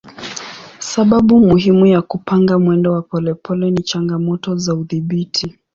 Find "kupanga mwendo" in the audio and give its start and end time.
2.01-2.91